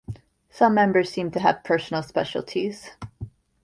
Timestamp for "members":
0.73-1.11